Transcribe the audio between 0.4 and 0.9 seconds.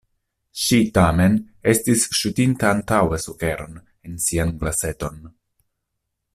Ŝi